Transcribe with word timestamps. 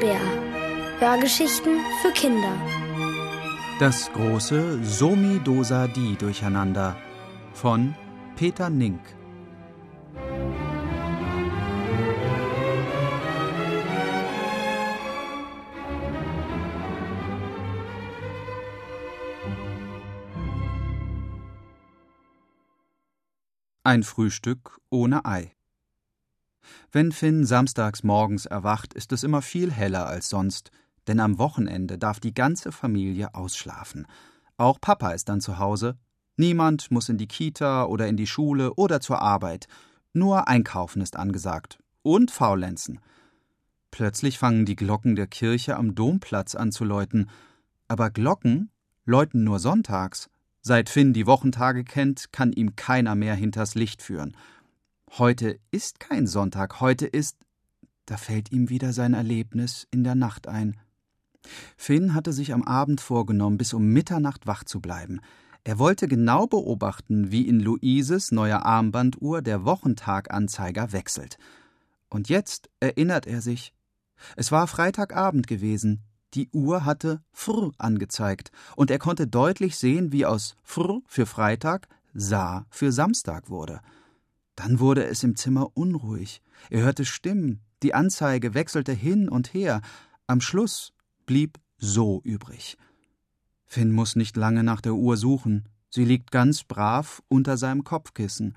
Bär. 0.00 0.20
Hörgeschichten 1.00 1.80
für 2.00 2.12
Kinder. 2.12 2.52
Das 3.80 4.12
große 4.12 4.84
Somi 4.84 5.40
Dosa 5.42 5.88
Di 5.88 6.16
Durcheinander 6.16 6.96
von 7.52 7.94
Peter 8.36 8.70
Nink. 8.70 9.00
Ein 23.82 24.02
Frühstück 24.02 24.80
ohne 24.90 25.24
Ei. 25.24 25.57
Wenn 26.92 27.12
Finn 27.12 27.44
samstags 27.44 28.02
morgens 28.02 28.46
erwacht, 28.46 28.94
ist 28.94 29.12
es 29.12 29.24
immer 29.24 29.42
viel 29.42 29.70
heller 29.70 30.06
als 30.06 30.28
sonst, 30.28 30.70
denn 31.06 31.20
am 31.20 31.38
Wochenende 31.38 31.98
darf 31.98 32.20
die 32.20 32.34
ganze 32.34 32.72
Familie 32.72 33.34
ausschlafen. 33.34 34.06
Auch 34.56 34.80
Papa 34.80 35.12
ist 35.12 35.28
dann 35.28 35.40
zu 35.40 35.58
Hause. 35.58 35.96
Niemand 36.36 36.90
muss 36.90 37.08
in 37.08 37.18
die 37.18 37.28
Kita 37.28 37.84
oder 37.84 38.08
in 38.08 38.16
die 38.16 38.26
Schule 38.26 38.74
oder 38.74 39.00
zur 39.00 39.20
Arbeit. 39.20 39.66
Nur 40.12 40.48
Einkaufen 40.48 41.00
ist 41.02 41.16
angesagt. 41.16 41.78
Und 42.02 42.30
Faulenzen. 42.30 43.00
Plötzlich 43.90 44.38
fangen 44.38 44.64
die 44.66 44.76
Glocken 44.76 45.16
der 45.16 45.26
Kirche 45.26 45.76
am 45.76 45.94
Domplatz 45.94 46.54
an 46.54 46.72
zu 46.72 46.84
läuten. 46.84 47.28
Aber 47.88 48.10
Glocken 48.10 48.70
läuten 49.04 49.44
nur 49.44 49.58
sonntags. 49.58 50.28
Seit 50.60 50.88
Finn 50.90 51.12
die 51.12 51.26
Wochentage 51.26 51.84
kennt, 51.84 52.32
kann 52.32 52.52
ihm 52.52 52.76
keiner 52.76 53.14
mehr 53.14 53.34
hinters 53.34 53.74
Licht 53.74 54.02
führen. 54.02 54.36
Heute 55.16 55.58
ist 55.70 56.00
kein 56.00 56.26
Sonntag, 56.26 56.80
heute 56.80 57.06
ist. 57.06 57.38
Da 58.04 58.16
fällt 58.16 58.52
ihm 58.52 58.68
wieder 58.68 58.92
sein 58.92 59.14
Erlebnis 59.14 59.86
in 59.90 60.04
der 60.04 60.14
Nacht 60.14 60.46
ein. 60.46 60.78
Finn 61.76 62.14
hatte 62.14 62.32
sich 62.32 62.52
am 62.52 62.62
Abend 62.62 63.00
vorgenommen, 63.00 63.56
bis 63.56 63.72
um 63.72 63.86
Mitternacht 63.86 64.46
wach 64.46 64.64
zu 64.64 64.80
bleiben. 64.80 65.20
Er 65.64 65.78
wollte 65.78 66.08
genau 66.08 66.46
beobachten, 66.46 67.30
wie 67.30 67.48
in 67.48 67.58
Luises 67.58 68.32
neuer 68.32 68.64
Armbanduhr 68.64 69.42
der 69.42 69.64
Wochentaganzeiger 69.64 70.92
wechselt. 70.92 71.38
Und 72.10 72.28
jetzt 72.28 72.68
erinnert 72.78 73.26
er 73.26 73.40
sich. 73.40 73.72
Es 74.36 74.52
war 74.52 74.66
Freitagabend 74.66 75.46
gewesen, 75.46 76.02
die 76.34 76.48
Uhr 76.50 76.84
hatte 76.84 77.22
Fr 77.32 77.72
angezeigt, 77.78 78.50
und 78.76 78.90
er 78.90 78.98
konnte 78.98 79.26
deutlich 79.26 79.76
sehen, 79.76 80.12
wie 80.12 80.26
aus 80.26 80.54
Fr 80.62 81.00
für 81.06 81.26
Freitag 81.26 81.88
Sa 82.14 82.66
für 82.70 82.92
Samstag 82.92 83.48
wurde. 83.48 83.80
Dann 84.58 84.80
wurde 84.80 85.04
es 85.04 85.22
im 85.22 85.36
Zimmer 85.36 85.76
unruhig. 85.76 86.42
Er 86.68 86.80
hörte 86.80 87.04
Stimmen, 87.04 87.60
die 87.84 87.94
Anzeige 87.94 88.54
wechselte 88.54 88.90
hin 88.92 89.28
und 89.28 89.54
her. 89.54 89.82
Am 90.26 90.40
Schluss 90.40 90.92
blieb 91.26 91.60
So 91.76 92.20
übrig. 92.24 92.76
Finn 93.66 93.92
muss 93.92 94.16
nicht 94.16 94.36
lange 94.36 94.64
nach 94.64 94.80
der 94.80 94.94
Uhr 94.94 95.16
suchen. 95.16 95.68
Sie 95.90 96.04
liegt 96.04 96.32
ganz 96.32 96.64
brav 96.64 97.22
unter 97.28 97.56
seinem 97.56 97.84
Kopfkissen. 97.84 98.56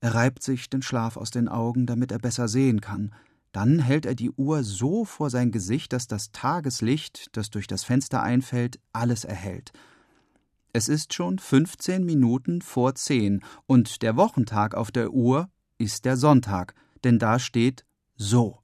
Er 0.00 0.14
reibt 0.14 0.42
sich 0.42 0.70
den 0.70 0.80
Schlaf 0.80 1.18
aus 1.18 1.30
den 1.30 1.48
Augen, 1.48 1.84
damit 1.84 2.12
er 2.12 2.18
besser 2.18 2.48
sehen 2.48 2.80
kann. 2.80 3.14
Dann 3.52 3.78
hält 3.78 4.06
er 4.06 4.14
die 4.14 4.30
Uhr 4.30 4.64
so 4.64 5.04
vor 5.04 5.28
sein 5.28 5.50
Gesicht, 5.50 5.92
dass 5.92 6.06
das 6.06 6.32
Tageslicht, 6.32 7.36
das 7.36 7.50
durch 7.50 7.66
das 7.66 7.84
Fenster 7.84 8.22
einfällt, 8.22 8.80
alles 8.94 9.24
erhellt. 9.24 9.72
Es 10.72 10.88
ist 10.88 11.14
schon 11.14 11.40
fünfzehn 11.40 12.04
Minuten 12.04 12.62
vor 12.62 12.94
zehn 12.94 13.42
und 13.66 14.02
der 14.02 14.16
Wochentag 14.16 14.76
auf 14.76 14.92
der 14.92 15.12
Uhr 15.12 15.50
ist 15.78 16.04
der 16.04 16.16
Sonntag, 16.16 16.74
denn 17.02 17.18
da 17.18 17.40
steht 17.40 17.84
so. 18.14 18.58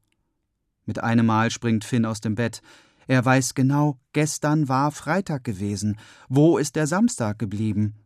Mit 0.85 1.03
einem 1.03 1.27
Mal 1.27 1.51
springt 1.51 1.85
Finn 1.85 2.05
aus 2.05 2.21
dem 2.21 2.37
Bett. 2.37 2.63
Er 3.09 3.25
weiß 3.25 3.55
genau, 3.55 3.99
gestern 4.13 4.69
war 4.69 4.93
Freitag 4.93 5.43
gewesen. 5.43 5.99
Wo 6.29 6.59
ist 6.59 6.77
der 6.77 6.87
Samstag 6.87 7.41
geblieben? 7.41 7.97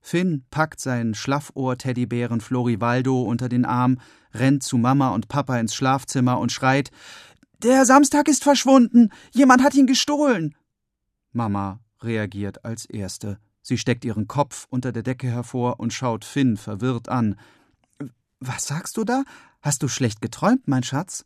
Finn 0.00 0.44
packt 0.50 0.78
seinen 0.78 1.14
Schlaffohr-Teddybären 1.14 2.40
Florivaldo 2.40 3.22
unter 3.22 3.48
den 3.48 3.64
Arm, 3.64 3.98
rennt 4.32 4.62
zu 4.62 4.78
Mama 4.78 5.08
und 5.08 5.26
Papa 5.26 5.58
ins 5.58 5.74
Schlafzimmer 5.74 6.38
und 6.38 6.52
schreit: 6.52 6.92
Der 7.58 7.84
Samstag 7.84 8.28
ist 8.28 8.44
verschwunden! 8.44 9.10
Jemand 9.32 9.64
hat 9.64 9.74
ihn 9.74 9.88
gestohlen! 9.88 10.54
Mama 11.32 11.80
reagiert 12.04 12.64
als 12.64 12.84
Erste. 12.84 13.38
Sie 13.62 13.78
steckt 13.78 14.04
ihren 14.04 14.26
Kopf 14.26 14.66
unter 14.70 14.92
der 14.92 15.02
Decke 15.02 15.28
hervor 15.28 15.80
und 15.80 15.92
schaut 15.92 16.24
Finn 16.24 16.56
verwirrt 16.56 17.08
an. 17.08 17.36
Was 18.40 18.66
sagst 18.66 18.96
du 18.96 19.04
da? 19.04 19.24
Hast 19.60 19.82
du 19.82 19.88
schlecht 19.88 20.22
geträumt, 20.22 20.66
mein 20.66 20.82
Schatz? 20.82 21.24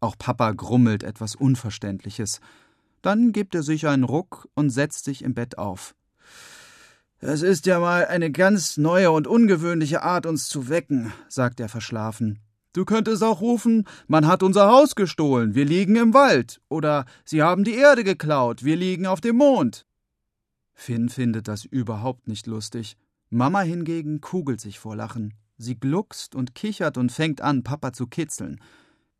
Auch 0.00 0.16
Papa 0.16 0.52
grummelt 0.52 1.02
etwas 1.02 1.34
Unverständliches. 1.34 2.40
Dann 3.02 3.32
gibt 3.32 3.54
er 3.54 3.62
sich 3.62 3.88
einen 3.88 4.04
Ruck 4.04 4.48
und 4.54 4.70
setzt 4.70 5.04
sich 5.04 5.22
im 5.22 5.34
Bett 5.34 5.58
auf. 5.58 5.94
Das 7.20 7.42
ist 7.42 7.66
ja 7.66 7.78
mal 7.78 8.06
eine 8.06 8.32
ganz 8.32 8.76
neue 8.76 9.12
und 9.12 9.28
ungewöhnliche 9.28 10.02
Art, 10.02 10.26
uns 10.26 10.48
zu 10.48 10.68
wecken, 10.68 11.12
sagt 11.28 11.60
er 11.60 11.68
verschlafen. 11.68 12.40
Du 12.72 12.84
könntest 12.84 13.22
auch 13.22 13.40
rufen, 13.40 13.86
man 14.08 14.26
hat 14.26 14.42
unser 14.42 14.68
Haus 14.68 14.94
gestohlen, 14.94 15.54
wir 15.54 15.64
liegen 15.64 15.94
im 15.94 16.14
Wald, 16.14 16.60
oder 16.68 17.04
sie 17.24 17.42
haben 17.42 17.64
die 17.64 17.74
Erde 17.74 18.02
geklaut, 18.02 18.64
wir 18.64 18.76
liegen 18.76 19.06
auf 19.06 19.20
dem 19.20 19.36
Mond. 19.36 19.84
Finn 20.74 21.08
findet 21.08 21.48
das 21.48 21.64
überhaupt 21.64 22.28
nicht 22.28 22.46
lustig. 22.46 22.96
Mama 23.30 23.60
hingegen 23.60 24.20
kugelt 24.20 24.60
sich 24.60 24.78
vor 24.78 24.96
Lachen. 24.96 25.34
Sie 25.56 25.78
gluckst 25.78 26.34
und 26.34 26.54
kichert 26.54 26.98
und 26.98 27.12
fängt 27.12 27.40
an, 27.40 27.62
Papa 27.62 27.92
zu 27.92 28.06
kitzeln. 28.06 28.60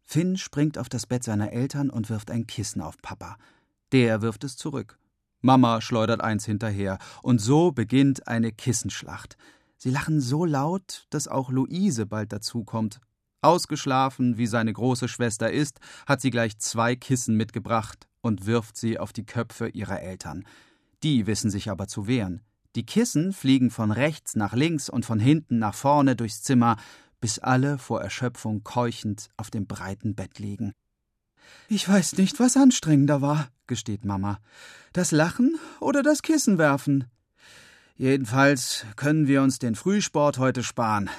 Finn 0.05 0.37
springt 0.37 0.77
auf 0.79 0.89
das 0.89 1.07
Bett 1.07 1.25
seiner 1.25 1.53
Eltern 1.53 1.89
und 1.89 2.11
wirft 2.11 2.31
ein 2.31 2.47
Kissen 2.47 2.83
auf 2.83 2.99
Papa. 3.01 3.37
Der 3.93 4.23
wirft 4.23 4.45
es 4.45 4.57
zurück. 4.57 4.99
Mama 5.41 5.81
schleudert 5.81 6.21
eins 6.21 6.45
hinterher, 6.45 6.99
und 7.23 7.41
so 7.41 7.73
beginnt 7.73 8.29
eine 8.29 8.53
Kissenschlacht. 8.53 9.37
Sie 9.77 9.91
lachen 9.91 10.21
so 10.21 10.45
laut, 10.45 11.07
dass 11.11 11.27
auch 11.27 11.51
Luise 11.51 12.07
bald 12.07 12.33
dazukommt. 12.33 13.01
Ausgeschlafen, 13.41 14.39
wie 14.39 14.47
seine 14.47 14.73
große 14.73 15.09
Schwester 15.09 15.51
ist, 15.51 15.81
hat 16.07 16.21
sie 16.21 16.31
gleich 16.31 16.59
zwei 16.59 16.95
Kissen 16.95 17.37
mitgebracht 17.37 18.07
und 18.21 18.47
wirft 18.47 18.77
sie 18.77 19.01
auf 19.01 19.13
die 19.13 19.27
Köpfe 19.27 19.69
ihrer 19.69 20.01
Eltern. 20.01 20.45
Die 21.03 21.27
wissen 21.27 21.51
sich 21.51 21.71
aber 21.71 21.89
zu 21.89 22.07
wehren. 22.07 22.43
Die 22.75 22.87
Kissen 22.87 23.33
fliegen 23.33 23.71
von 23.71 23.91
rechts 23.91 24.35
nach 24.35 24.55
links 24.55 24.89
und 24.89 25.05
von 25.05 25.21
hinten 25.21 25.59
nach 25.59 25.75
vorne 25.75 26.17
durchs 26.17 26.43
Zimmer, 26.43 26.77
bis 27.21 27.39
alle 27.39 27.79
vor 27.79 28.03
Erschöpfung 28.03 28.65
keuchend 28.65 29.29
auf 29.37 29.51
dem 29.51 29.67
breiten 29.67 30.15
Bett 30.15 30.39
liegen. 30.39 30.73
Ich 31.69 31.89
weiß 31.89 32.17
nicht, 32.17 32.41
was 32.41 32.57
anstrengender 32.57 33.21
war, 33.21 33.49
gesteht 33.67 34.05
Mama. 34.05 34.39
Das 34.93 35.11
Lachen 35.11 35.59
oder 35.81 36.03
das 36.03 36.23
Kissen 36.23 36.59
werfen? 36.59 37.05
Jedenfalls 37.97 38.87
können 38.97 39.27
wir 39.27 39.43
uns 39.43 39.59
den 39.59 39.75
Frühsport 39.75 40.39
heute 40.39 40.63
sparen. 40.63 41.11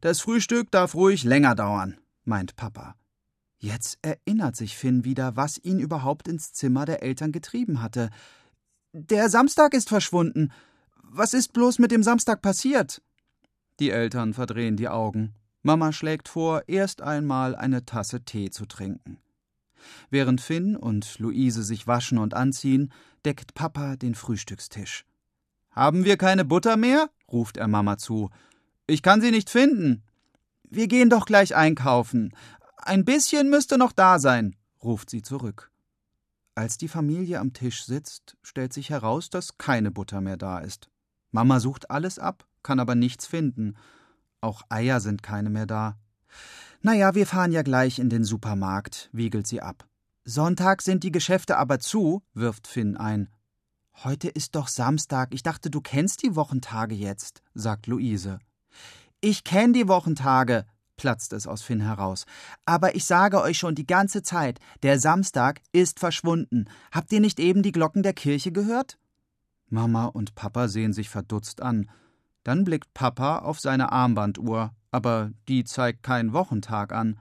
Das 0.00 0.20
Frühstück 0.20 0.70
darf 0.70 0.94
ruhig 0.94 1.24
länger 1.24 1.54
dauern, 1.54 1.96
meint 2.24 2.56
Papa. 2.56 2.96
Jetzt 3.58 3.98
erinnert 4.02 4.54
sich 4.54 4.76
Finn 4.76 5.04
wieder, 5.04 5.36
was 5.36 5.58
ihn 5.58 5.78
überhaupt 5.78 6.28
ins 6.28 6.52
Zimmer 6.52 6.84
der 6.84 7.02
Eltern 7.02 7.32
getrieben 7.32 7.80
hatte. 7.80 8.10
Der 8.98 9.28
Samstag 9.28 9.74
ist 9.74 9.90
verschwunden. 9.90 10.52
Was 11.02 11.34
ist 11.34 11.52
bloß 11.52 11.78
mit 11.80 11.90
dem 11.90 12.02
Samstag 12.02 12.40
passiert? 12.40 13.02
Die 13.78 13.90
Eltern 13.90 14.32
verdrehen 14.32 14.78
die 14.78 14.88
Augen. 14.88 15.34
Mama 15.62 15.92
schlägt 15.92 16.30
vor, 16.30 16.62
erst 16.66 17.02
einmal 17.02 17.54
eine 17.54 17.84
Tasse 17.84 18.22
Tee 18.22 18.48
zu 18.48 18.64
trinken. 18.64 19.18
Während 20.08 20.40
Finn 20.40 20.76
und 20.76 21.18
Luise 21.18 21.62
sich 21.62 21.86
waschen 21.86 22.16
und 22.16 22.32
anziehen, 22.32 22.90
deckt 23.26 23.52
Papa 23.52 23.96
den 23.96 24.14
Frühstückstisch. 24.14 25.04
Haben 25.72 26.06
wir 26.06 26.16
keine 26.16 26.46
Butter 26.46 26.78
mehr? 26.78 27.10
ruft 27.30 27.58
er 27.58 27.68
Mama 27.68 27.98
zu. 27.98 28.30
Ich 28.86 29.02
kann 29.02 29.20
sie 29.20 29.30
nicht 29.30 29.50
finden. 29.50 30.04
Wir 30.70 30.88
gehen 30.88 31.10
doch 31.10 31.26
gleich 31.26 31.54
einkaufen. 31.54 32.34
Ein 32.78 33.04
bisschen 33.04 33.50
müsste 33.50 33.76
noch 33.76 33.92
da 33.92 34.18
sein, 34.18 34.56
ruft 34.82 35.10
sie 35.10 35.20
zurück. 35.20 35.70
Als 36.56 36.78
die 36.78 36.88
Familie 36.88 37.38
am 37.38 37.52
Tisch 37.52 37.84
sitzt, 37.84 38.38
stellt 38.42 38.72
sich 38.72 38.88
heraus, 38.88 39.28
dass 39.28 39.58
keine 39.58 39.90
Butter 39.90 40.22
mehr 40.22 40.38
da 40.38 40.58
ist. 40.58 40.88
Mama 41.30 41.60
sucht 41.60 41.90
alles 41.90 42.18
ab, 42.18 42.46
kann 42.62 42.80
aber 42.80 42.94
nichts 42.94 43.26
finden. 43.26 43.76
Auch 44.40 44.62
Eier 44.70 45.00
sind 45.00 45.22
keine 45.22 45.50
mehr 45.50 45.66
da. 45.66 45.98
Na 46.80 46.94
ja, 46.94 47.14
wir 47.14 47.26
fahren 47.26 47.52
ja 47.52 47.60
gleich 47.60 47.98
in 47.98 48.08
den 48.08 48.24
Supermarkt, 48.24 49.10
wiegelt 49.12 49.46
sie 49.46 49.60
ab. 49.60 49.86
Sonntag 50.24 50.80
sind 50.80 51.04
die 51.04 51.12
Geschäfte 51.12 51.58
aber 51.58 51.78
zu, 51.78 52.22
wirft 52.32 52.66
Finn 52.66 52.96
ein. 52.96 53.28
Heute 54.02 54.28
ist 54.28 54.54
doch 54.54 54.68
Samstag. 54.68 55.34
Ich 55.34 55.42
dachte, 55.42 55.68
du 55.68 55.82
kennst 55.82 56.22
die 56.22 56.36
Wochentage 56.36 56.94
jetzt, 56.94 57.42
sagt 57.52 57.86
Luise. 57.86 58.38
Ich 59.20 59.44
kenn 59.44 59.74
die 59.74 59.88
Wochentage, 59.88 60.64
platzt 60.96 61.32
es 61.32 61.46
aus 61.46 61.62
Finn 61.62 61.80
heraus. 61.80 62.24
Aber 62.64 62.94
ich 62.94 63.04
sage 63.04 63.40
euch 63.40 63.58
schon 63.58 63.74
die 63.74 63.86
ganze 63.86 64.22
Zeit, 64.22 64.58
der 64.82 64.98
Samstag 64.98 65.60
ist 65.72 66.00
verschwunden. 66.00 66.66
Habt 66.92 67.12
ihr 67.12 67.20
nicht 67.20 67.38
eben 67.40 67.62
die 67.62 67.72
Glocken 67.72 68.02
der 68.02 68.14
Kirche 68.14 68.52
gehört? 68.52 68.98
Mama 69.68 70.06
und 70.06 70.34
Papa 70.34 70.68
sehen 70.68 70.92
sich 70.92 71.08
verdutzt 71.08 71.60
an. 71.60 71.90
Dann 72.44 72.64
blickt 72.64 72.94
Papa 72.94 73.40
auf 73.40 73.58
seine 73.58 73.90
Armbanduhr, 73.90 74.72
aber 74.92 75.32
die 75.48 75.64
zeigt 75.64 76.02
keinen 76.02 76.32
Wochentag 76.32 76.92
an. 76.92 77.18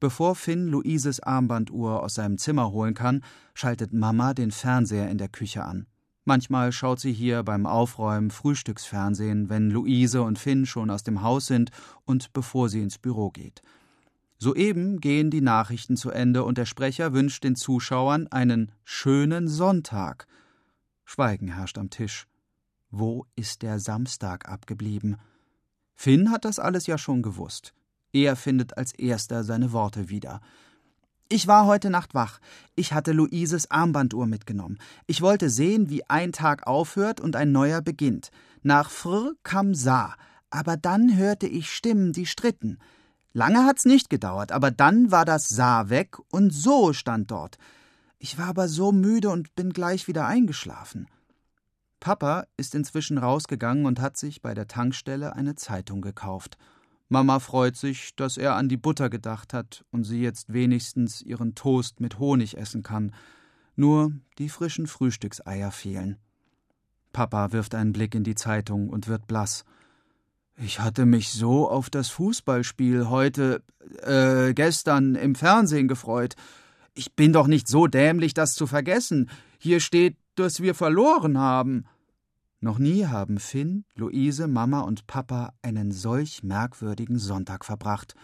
Bevor 0.00 0.34
Finn 0.34 0.66
Luises 0.66 1.20
Armbanduhr 1.20 2.02
aus 2.02 2.14
seinem 2.14 2.38
Zimmer 2.38 2.72
holen 2.72 2.94
kann, 2.94 3.22
schaltet 3.54 3.92
Mama 3.92 4.34
den 4.34 4.50
Fernseher 4.50 5.08
in 5.08 5.18
der 5.18 5.28
Küche 5.28 5.64
an. 5.64 5.86
Manchmal 6.30 6.70
schaut 6.70 7.00
sie 7.00 7.12
hier 7.12 7.42
beim 7.42 7.66
Aufräumen 7.66 8.30
Frühstücksfernsehen, 8.30 9.48
wenn 9.48 9.68
Luise 9.68 10.22
und 10.22 10.38
Finn 10.38 10.64
schon 10.64 10.88
aus 10.88 11.02
dem 11.02 11.22
Haus 11.22 11.46
sind 11.46 11.72
und 12.04 12.32
bevor 12.32 12.68
sie 12.68 12.82
ins 12.82 12.98
Büro 12.98 13.30
geht. 13.30 13.62
Soeben 14.38 15.00
gehen 15.00 15.32
die 15.32 15.40
Nachrichten 15.40 15.96
zu 15.96 16.10
Ende 16.12 16.44
und 16.44 16.56
der 16.56 16.66
Sprecher 16.66 17.12
wünscht 17.14 17.42
den 17.42 17.56
Zuschauern 17.56 18.28
einen 18.28 18.70
schönen 18.84 19.48
Sonntag. 19.48 20.28
Schweigen 21.04 21.48
herrscht 21.48 21.78
am 21.78 21.90
Tisch. 21.90 22.28
Wo 22.92 23.26
ist 23.34 23.62
der 23.62 23.80
Samstag 23.80 24.48
abgeblieben? 24.48 25.16
Finn 25.96 26.30
hat 26.30 26.44
das 26.44 26.60
alles 26.60 26.86
ja 26.86 26.96
schon 26.96 27.22
gewusst. 27.22 27.74
Er 28.12 28.36
findet 28.36 28.78
als 28.78 28.92
erster 28.92 29.42
seine 29.42 29.72
Worte 29.72 30.10
wieder. 30.10 30.40
Ich 31.32 31.46
war 31.46 31.66
heute 31.66 31.90
Nacht 31.90 32.12
wach. 32.12 32.40
Ich 32.74 32.92
hatte 32.92 33.12
Luises 33.12 33.70
Armbanduhr 33.70 34.26
mitgenommen. 34.26 34.78
Ich 35.06 35.22
wollte 35.22 35.48
sehen, 35.48 35.88
wie 35.88 36.04
ein 36.10 36.32
Tag 36.32 36.66
aufhört 36.66 37.20
und 37.20 37.36
ein 37.36 37.52
neuer 37.52 37.82
beginnt. 37.82 38.32
Nach 38.64 38.90
Fr 38.90 39.34
kam 39.44 39.72
Sa, 39.72 40.16
aber 40.50 40.76
dann 40.76 41.16
hörte 41.16 41.46
ich 41.46 41.70
Stimmen, 41.70 42.12
die 42.12 42.26
stritten. 42.26 42.78
Lange 43.32 43.64
hat's 43.64 43.84
nicht 43.84 44.10
gedauert, 44.10 44.50
aber 44.50 44.72
dann 44.72 45.12
war 45.12 45.24
das 45.24 45.48
Sa 45.48 45.88
weg 45.88 46.16
und 46.32 46.50
so 46.50 46.92
stand 46.92 47.30
dort. 47.30 47.58
Ich 48.18 48.36
war 48.36 48.48
aber 48.48 48.66
so 48.66 48.90
müde 48.90 49.30
und 49.30 49.54
bin 49.54 49.72
gleich 49.72 50.08
wieder 50.08 50.26
eingeschlafen. 50.26 51.06
Papa 52.00 52.48
ist 52.56 52.74
inzwischen 52.74 53.18
rausgegangen 53.18 53.86
und 53.86 54.00
hat 54.00 54.16
sich 54.16 54.42
bei 54.42 54.52
der 54.52 54.66
Tankstelle 54.66 55.36
eine 55.36 55.54
Zeitung 55.54 56.00
gekauft. 56.00 56.58
Mama 57.10 57.40
freut 57.40 57.76
sich, 57.76 58.14
dass 58.14 58.36
er 58.36 58.54
an 58.54 58.68
die 58.68 58.76
Butter 58.76 59.10
gedacht 59.10 59.52
hat 59.52 59.84
und 59.90 60.04
sie 60.04 60.22
jetzt 60.22 60.52
wenigstens 60.52 61.20
ihren 61.20 61.56
Toast 61.56 62.00
mit 62.00 62.20
Honig 62.20 62.56
essen 62.56 62.84
kann. 62.84 63.12
Nur 63.74 64.12
die 64.38 64.48
frischen 64.48 64.86
Frühstückseier 64.86 65.72
fehlen. 65.72 66.18
Papa 67.12 67.50
wirft 67.50 67.74
einen 67.74 67.92
Blick 67.92 68.14
in 68.14 68.22
die 68.22 68.36
Zeitung 68.36 68.88
und 68.88 69.08
wird 69.08 69.26
blass. 69.26 69.64
Ich 70.56 70.78
hatte 70.78 71.04
mich 71.04 71.30
so 71.32 71.68
auf 71.68 71.90
das 71.90 72.10
Fußballspiel 72.10 73.08
heute, 73.08 73.64
äh, 74.02 74.54
gestern 74.54 75.16
im 75.16 75.34
Fernsehen 75.34 75.88
gefreut. 75.88 76.36
Ich 76.94 77.16
bin 77.16 77.32
doch 77.32 77.48
nicht 77.48 77.66
so 77.66 77.88
dämlich, 77.88 78.34
das 78.34 78.54
zu 78.54 78.68
vergessen. 78.68 79.30
Hier 79.58 79.80
steht, 79.80 80.16
dass 80.36 80.60
wir 80.60 80.76
verloren 80.76 81.38
haben. 81.38 81.86
Noch 82.62 82.78
nie 82.78 83.06
haben 83.06 83.38
Finn, 83.38 83.86
Luise, 83.94 84.46
Mama 84.46 84.80
und 84.80 85.06
Papa 85.06 85.54
einen 85.62 85.92
solch 85.92 86.42
merkwürdigen 86.42 87.18
Sonntag 87.18 87.64
verbracht. 87.64 88.14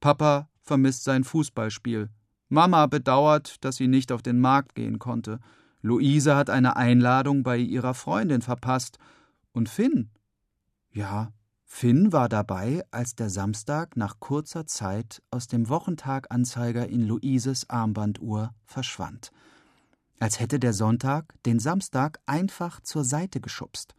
Papa 0.00 0.48
vermisst 0.60 1.04
sein 1.04 1.22
Fußballspiel. 1.22 2.10
Mama 2.48 2.86
bedauert, 2.86 3.64
dass 3.64 3.76
sie 3.76 3.86
nicht 3.86 4.10
auf 4.10 4.22
den 4.22 4.40
Markt 4.40 4.74
gehen 4.74 4.98
konnte. 4.98 5.38
Luise 5.82 6.34
hat 6.34 6.50
eine 6.50 6.76
Einladung 6.76 7.44
bei 7.44 7.58
ihrer 7.58 7.94
Freundin 7.94 8.42
verpasst. 8.42 8.98
Und 9.52 9.68
Finn? 9.68 10.10
Ja, 10.90 11.32
Finn 11.64 12.12
war 12.12 12.28
dabei, 12.28 12.82
als 12.90 13.14
der 13.14 13.30
Samstag 13.30 13.96
nach 13.96 14.18
kurzer 14.18 14.66
Zeit 14.66 15.22
aus 15.30 15.46
dem 15.46 15.68
Wochentaganzeiger 15.68 16.88
in 16.88 17.06
Luises 17.06 17.70
Armbanduhr 17.70 18.52
verschwand 18.64 19.30
als 20.20 20.38
hätte 20.38 20.60
der 20.60 20.72
Sonntag 20.72 21.34
den 21.44 21.58
Samstag 21.58 22.20
einfach 22.26 22.80
zur 22.82 23.04
Seite 23.04 23.40
geschubst. 23.40 23.96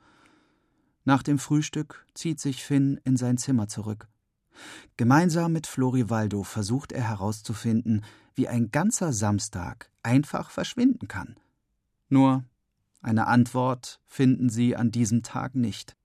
Nach 1.03 1.23
dem 1.23 1.39
Frühstück 1.39 2.05
zieht 2.13 2.39
sich 2.39 2.63
Finn 2.63 3.01
in 3.03 3.17
sein 3.17 3.37
Zimmer 3.37 3.67
zurück. 3.67 4.07
Gemeinsam 4.97 5.51
mit 5.51 5.65
Florivaldo 5.65 6.43
versucht 6.43 6.91
er 6.91 7.09
herauszufinden, 7.09 8.05
wie 8.35 8.47
ein 8.47 8.71
ganzer 8.71 9.11
Samstag 9.11 9.89
einfach 10.03 10.51
verschwinden 10.51 11.07
kann. 11.07 11.35
Nur 12.07 12.45
eine 13.01 13.25
Antwort 13.27 13.99
finden 14.05 14.49
sie 14.49 14.75
an 14.75 14.91
diesem 14.91 15.23
Tag 15.23 15.55
nicht. 15.55 15.97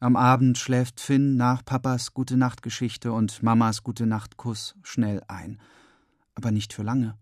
Am 0.00 0.16
Abend 0.16 0.56
schläft 0.56 1.00
Finn 1.00 1.36
nach 1.36 1.64
Papas 1.64 2.14
Gute 2.14 2.36
Nacht 2.36 2.62
Geschichte 2.62 3.12
und 3.12 3.42
Mamas 3.42 3.82
Gute 3.82 4.06
Nacht 4.06 4.36
Kuss 4.36 4.74
schnell 4.82 5.22
ein, 5.28 5.60
aber 6.34 6.50
nicht 6.50 6.72
für 6.72 6.82
lange. 6.82 7.18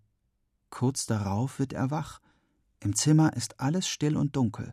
Kurz 0.81 1.05
darauf 1.05 1.59
wird 1.59 1.75
er 1.75 1.91
wach. 1.91 2.21
Im 2.83 2.97
Zimmer 2.97 3.37
ist 3.37 3.61
alles 3.61 3.87
still 3.87 4.17
und 4.17 4.35
dunkel. 4.35 4.73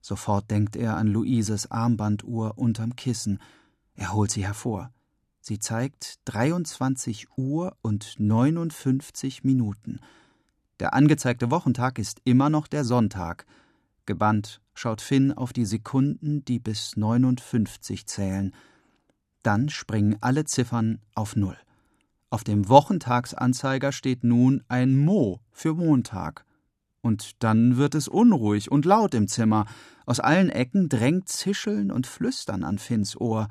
Sofort 0.00 0.50
denkt 0.50 0.74
er 0.74 0.96
an 0.96 1.06
Luises 1.06 1.70
Armbanduhr 1.70 2.58
unterm 2.58 2.96
Kissen. 2.96 3.40
Er 3.94 4.12
holt 4.12 4.32
sie 4.32 4.44
hervor. 4.44 4.90
Sie 5.40 5.60
zeigt 5.60 6.18
23 6.24 7.28
Uhr 7.36 7.76
und 7.82 8.16
59 8.18 9.44
Minuten. 9.44 10.00
Der 10.80 10.92
angezeigte 10.92 11.52
Wochentag 11.52 12.00
ist 12.00 12.20
immer 12.24 12.50
noch 12.50 12.66
der 12.66 12.84
Sonntag. 12.84 13.46
Gebannt 14.06 14.60
schaut 14.74 15.00
Finn 15.00 15.32
auf 15.32 15.52
die 15.52 15.66
Sekunden, 15.66 16.44
die 16.46 16.58
bis 16.58 16.96
59 16.96 18.08
zählen. 18.08 18.56
Dann 19.44 19.68
springen 19.68 20.18
alle 20.20 20.46
Ziffern 20.46 20.98
auf 21.14 21.36
Null. 21.36 21.56
Auf 22.30 22.44
dem 22.44 22.68
Wochentagsanzeiger 22.68 23.92
steht 23.92 24.22
nun 24.22 24.62
ein 24.68 24.96
Mo 24.96 25.40
für 25.50 25.74
Montag. 25.74 26.44
Und 27.00 27.42
dann 27.42 27.76
wird 27.76 27.94
es 27.94 28.08
unruhig 28.08 28.70
und 28.70 28.84
laut 28.84 29.14
im 29.14 29.28
Zimmer. 29.28 29.66
Aus 30.04 30.20
allen 30.20 30.50
Ecken 30.50 30.88
drängt 30.88 31.28
Zischeln 31.28 31.90
und 31.90 32.06
Flüstern 32.06 32.64
an 32.64 32.78
Finns 32.78 33.16
Ohr. 33.16 33.48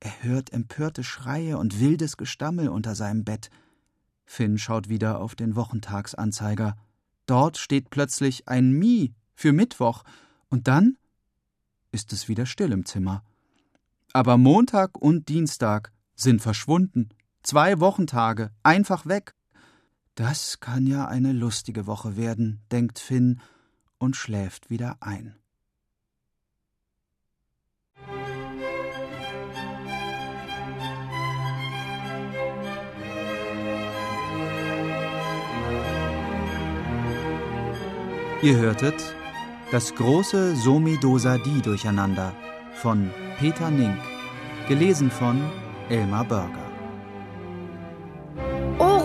Er 0.00 0.22
hört 0.22 0.52
empörte 0.52 1.02
Schreie 1.02 1.58
und 1.58 1.80
wildes 1.80 2.16
Gestammel 2.16 2.68
unter 2.68 2.94
seinem 2.94 3.24
Bett. 3.24 3.50
Finn 4.24 4.58
schaut 4.58 4.88
wieder 4.88 5.20
auf 5.20 5.34
den 5.34 5.56
Wochentagsanzeiger. 5.56 6.76
Dort 7.26 7.58
steht 7.58 7.90
plötzlich 7.90 8.48
ein 8.48 8.70
Mi 8.70 9.12
für 9.34 9.52
Mittwoch. 9.52 10.04
Und 10.48 10.68
dann 10.68 10.96
ist 11.92 12.12
es 12.12 12.28
wieder 12.28 12.46
still 12.46 12.72
im 12.72 12.86
Zimmer. 12.86 13.22
Aber 14.12 14.38
Montag 14.38 14.96
und 14.96 15.28
Dienstag 15.28 15.92
sind 16.14 16.40
verschwunden. 16.40 17.10
Zwei 17.50 17.80
Wochentage, 17.80 18.50
einfach 18.62 19.06
weg. 19.06 19.34
Das 20.16 20.60
kann 20.60 20.86
ja 20.86 21.06
eine 21.06 21.32
lustige 21.32 21.86
Woche 21.86 22.14
werden, 22.14 22.60
denkt 22.70 22.98
Finn 22.98 23.40
und 23.96 24.16
schläft 24.16 24.68
wieder 24.68 24.98
ein. 25.00 25.34
Ihr 38.42 38.58
hörtet 38.58 39.14
das 39.70 39.94
große 39.94 40.54
Somi-Dosa-Di-Durcheinander 40.54 42.34
von 42.74 43.10
Peter 43.38 43.70
Nink, 43.70 43.98
gelesen 44.68 45.10
von 45.10 45.40
Elmar 45.88 46.26
Börger. 46.26 46.57